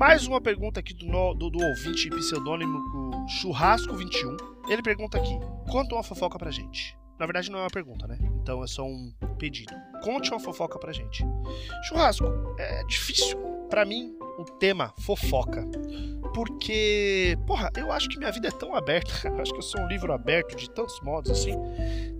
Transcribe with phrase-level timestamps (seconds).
[0.00, 4.34] Mais uma pergunta aqui do, no, do, do ouvinte pseudônimo Churrasco21.
[4.70, 5.38] Ele pergunta aqui:
[5.70, 6.98] conta uma fofoca pra gente.
[7.18, 8.16] Na verdade, não é uma pergunta, né?
[8.40, 9.74] Então é só um pedido.
[10.02, 11.22] Conte uma fofoca pra gente.
[11.86, 12.24] Churrasco,
[12.58, 13.38] é difícil.
[13.68, 15.68] Para mim, o tema fofoca.
[16.34, 19.82] Porque, porra, eu acho que minha vida é tão aberta, eu acho que eu sou
[19.82, 21.52] um livro aberto de tantos modos, assim,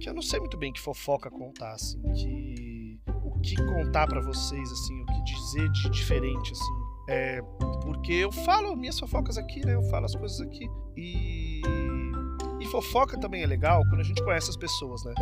[0.00, 2.98] que eu não sei muito bem que fofoca contar, assim, que.
[3.22, 6.75] O que contar para vocês, assim, o que dizer de diferente, assim.
[7.08, 7.40] É,
[7.82, 9.74] porque eu falo minhas fofocas aqui, né?
[9.74, 10.68] Eu falo as coisas aqui.
[10.96, 11.62] E.
[12.60, 15.14] E fofoca também é legal quando a gente conhece as pessoas, né?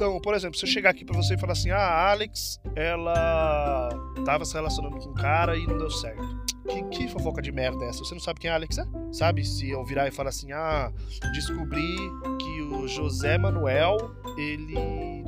[0.00, 2.58] Então, por exemplo, se eu chegar aqui para você e falar assim: ah, a Alex,
[2.74, 3.88] ela
[4.24, 6.22] tava se relacionando com um cara e não deu certo.
[6.66, 7.98] Que, que, fofoca de merda é essa?
[7.98, 8.84] Você não sabe quem a Alex é?
[9.12, 9.44] Sabe?
[9.44, 10.90] Se eu virar e falar assim: ah,
[11.34, 11.96] descobri
[12.62, 13.96] o José Manuel
[14.36, 14.74] ele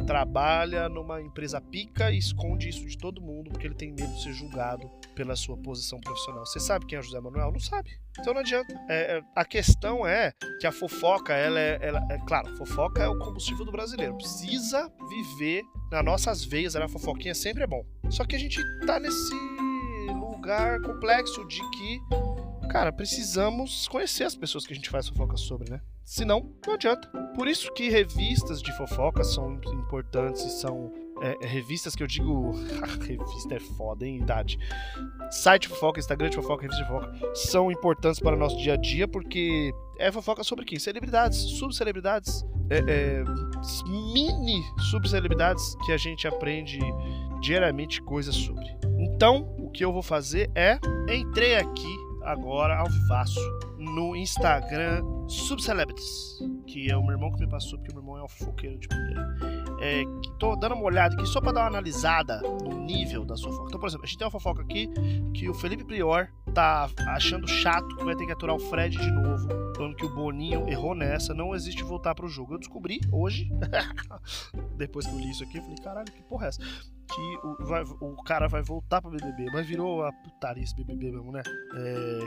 [0.06, 4.22] trabalha numa empresa pica e esconde isso de todo mundo porque ele tem medo de
[4.22, 6.44] ser julgado pela sua posição profissional.
[6.44, 7.52] Você sabe quem é o José Manuel?
[7.52, 7.90] Não sabe.
[8.18, 8.74] Então não adianta.
[8.88, 12.18] É, é, a questão é que a fofoca, ela é, ela é.
[12.26, 14.16] Claro, fofoca é o combustível do brasileiro.
[14.16, 16.76] Precisa viver nas nossas veias.
[16.76, 17.84] A fofoquinha sempre é bom.
[18.10, 19.34] Só que a gente tá nesse
[20.12, 22.00] lugar complexo de que,
[22.72, 25.82] cara, precisamos conhecer as pessoas que a gente faz fofoca sobre, né?
[26.04, 27.06] Senão, não adianta.
[27.36, 32.06] Por isso que revistas de fofoca são importantes e são é, é, revistas que eu
[32.06, 32.52] digo.
[33.06, 34.16] revista é foda, hein?
[34.16, 34.58] Idade.
[35.30, 38.76] Site fofoca, Instagram de fofoca, revista de fofoca são importantes para o nosso dia a
[38.76, 40.78] dia porque é fofoca sobre quem?
[40.78, 43.24] Celebridades, subcelebridades, é, é,
[44.14, 46.78] mini subcelebridades que a gente aprende
[47.42, 48.64] diariamente coisas sobre.
[48.98, 50.78] Então, o que eu vou fazer é.
[51.12, 53.40] Entrei aqui agora ao vivaço
[53.78, 58.18] no Instagram Subcelebrities, que é o meu irmão que me passou, porque o meu irmão
[58.18, 59.34] é um fofoqueiro de primeira.
[59.80, 60.04] É,
[60.38, 63.64] tô dando uma olhada aqui só para dar uma analisada no nível da fofoca.
[63.68, 64.88] Então, por exemplo, a gente tem uma fofoca aqui
[65.34, 69.10] que o Felipe Prior tá achando chato que vai ter que aturar o Fred de
[69.10, 72.54] novo, falando que o Boninho errou nessa, não existe voltar pro jogo.
[72.54, 73.50] Eu descobri hoje,
[74.76, 76.62] depois que eu li isso aqui, eu falei, caralho, que porra é essa?
[77.14, 81.12] Que o, vai, o cara vai voltar pro BBB, mas virou a putaria esse BBB
[81.12, 81.42] mesmo, né?
[81.74, 82.18] É...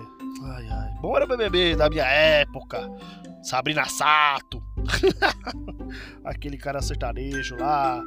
[0.44, 0.94] Ai, ai.
[1.02, 2.88] Bom era BBB da minha época.
[3.42, 4.62] Sabrina Sato.
[6.24, 8.04] Aquele cara sertanejo lá.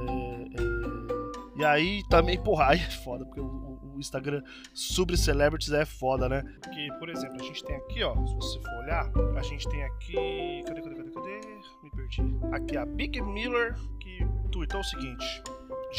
[0.00, 1.60] É, é...
[1.60, 4.42] E aí também, porra, aí é foda, porque o, Instagram
[4.72, 6.42] sobre celebrities é foda, né?
[6.62, 9.82] Porque, por exemplo, a gente tem aqui, ó, se você for olhar, a gente tem
[9.82, 10.62] aqui.
[10.66, 11.40] Cadê, cadê, cadê, cadê?
[11.82, 12.22] Me perdi.
[12.52, 15.42] Aqui a Big Miller que tweetou o seguinte.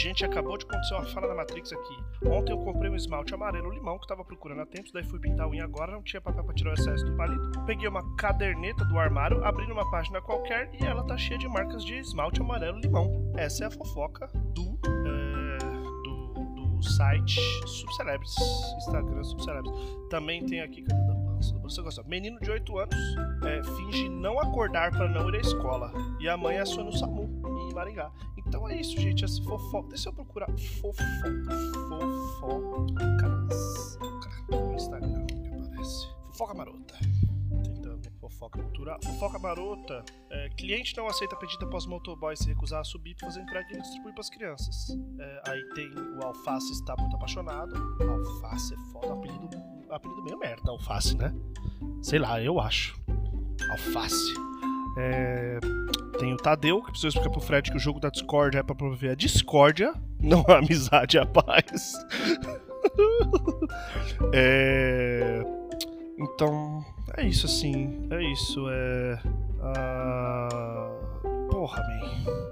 [0.01, 1.97] Gente, acabou de acontecer uma fala da Matrix aqui.
[2.25, 5.45] Ontem eu comprei um esmalte amarelo limão que tava procurando há tempos, daí fui pintar
[5.45, 7.65] a unha agora, não tinha papel pra tirar o excesso do palito.
[7.65, 11.83] Peguei uma caderneta do armário, abri numa página qualquer e ela tá cheia de marcas
[11.83, 13.29] de esmalte amarelo limão.
[13.35, 14.79] Essa é a fofoca do.
[15.05, 15.57] É,
[16.05, 18.37] do, do site Subcelebrities,
[18.77, 20.09] Instagram Subcelebrities.
[20.09, 20.81] Também tem aqui.
[20.81, 21.19] Cadê
[21.69, 22.03] você gosta?
[22.03, 22.95] Menino de 8 anos
[23.45, 25.93] é, finge não acordar para não ir à escola.
[26.19, 27.29] E a mãe aciona o SAMU
[27.69, 28.11] em Maringá.
[28.49, 29.23] Então é isso, gente.
[29.23, 29.89] Essa fofoca.
[29.89, 30.49] Deixa eu procurar.
[30.81, 31.05] Fofoca.
[32.39, 33.99] Fofocas.
[34.49, 35.23] No Instagram
[35.69, 36.07] aparece.
[36.25, 36.95] Fofoca marota.
[37.63, 38.09] Tentando.
[38.19, 38.99] Fofoca cultural.
[39.03, 40.03] Fofoca marota.
[40.31, 43.81] É, cliente não aceita pedido após motoboy se recusar a subir para fazer entrega e
[43.81, 44.97] distribuir para as crianças.
[45.19, 47.75] É, aí tem o Alface está muito apaixonado.
[48.01, 49.13] Alface é foda.
[49.13, 49.57] Apelido,
[49.91, 51.31] apelido meio merda, Alface, né?
[52.01, 52.99] Sei lá, eu acho.
[53.69, 54.33] Alface.
[54.97, 55.59] É,
[56.19, 58.75] tem o Tadeu, que precisa explicar pro Fred que o jogo da Discord é pra
[58.75, 61.93] promover a discórdia, não a amizade e a paz.
[64.33, 65.41] é...
[66.19, 66.83] Então,
[67.15, 68.07] é isso assim.
[68.11, 68.65] É isso.
[68.69, 69.19] É.
[69.61, 71.47] Uh...
[71.49, 72.49] Porra, man.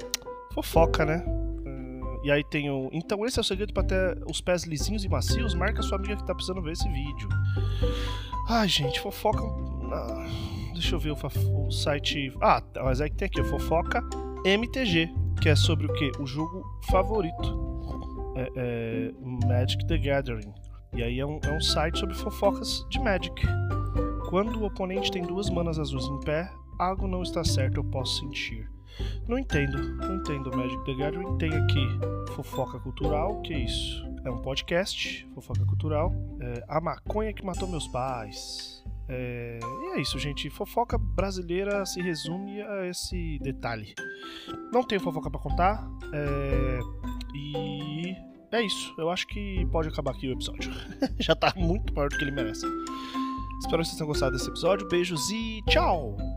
[0.54, 1.22] Fofoca, né?
[1.28, 2.22] Uh...
[2.24, 2.90] E aí tem o.
[2.94, 5.54] Então, esse é o segredo para ter os pés lisinhos e macios.
[5.54, 7.28] Marca sua amiga que tá precisando ver esse vídeo.
[8.48, 9.44] Ai, gente, fofoca.
[9.44, 10.57] Uh...
[10.78, 11.18] Deixa eu ver o,
[11.68, 12.32] o site.
[12.40, 14.04] Ah, mas é que tem aqui, fofoca
[14.46, 15.10] MTG,
[15.42, 16.12] que é sobre o que?
[16.20, 17.68] O jogo favorito.
[18.36, 19.12] É, é
[19.48, 20.54] Magic the Gathering.
[20.94, 23.34] E aí é um, é um site sobre fofocas de Magic.
[24.30, 28.20] Quando o oponente tem duas manas azuis em pé, algo não está certo, eu posso
[28.20, 28.70] sentir.
[29.28, 31.38] Não entendo, não entendo Magic the Gathering.
[31.38, 31.88] Tem aqui
[32.34, 34.06] fofoca cultural, que é isso?
[34.24, 36.14] É um podcast, fofoca cultural.
[36.40, 38.84] É, a maconha que matou meus pais.
[39.10, 40.50] É, e é isso, gente.
[40.50, 43.94] Fofoca brasileira se resume a esse detalhe.
[44.72, 45.88] Não tenho fofoca para contar.
[46.14, 46.80] É,
[47.36, 48.16] e
[48.52, 48.94] é isso.
[48.98, 50.72] Eu acho que pode acabar aqui o episódio.
[51.20, 52.66] Já tá muito maior do que ele merece.
[53.60, 54.88] Espero que vocês tenham gostado desse episódio.
[54.88, 56.37] Beijos e tchau!